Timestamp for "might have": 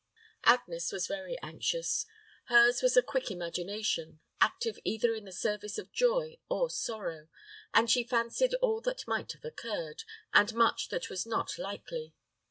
9.07-9.45